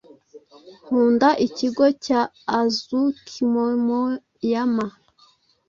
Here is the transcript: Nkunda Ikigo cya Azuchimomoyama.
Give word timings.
Nkunda 0.85 1.29
Ikigo 1.45 1.85
cya 2.05 2.21
Azuchimomoyama. 2.59 4.85